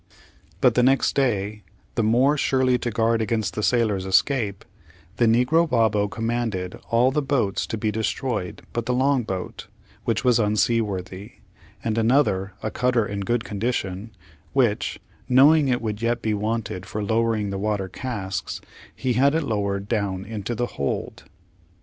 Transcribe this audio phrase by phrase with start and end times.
[0.61, 1.61] But the next day,
[1.93, 4.65] the more surely to guard against the sailors' escape,
[5.17, 9.67] the negro Babo commanded all the boats to be destroyed but the long boat,
[10.03, 11.33] which was unseaworthy,
[11.83, 14.09] and another, a cutter in good condition,
[14.53, 18.59] which knowing it would yet be wanted for towing the water casks,
[18.95, 21.25] he had it lowered down into the hold.